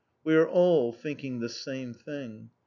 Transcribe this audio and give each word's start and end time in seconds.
We 0.23 0.33
are 0.33 0.49
all 0.49 0.91
thinking 0.91 1.41
the 1.41 1.47
same 1.47 1.93
thing. 1.93 2.49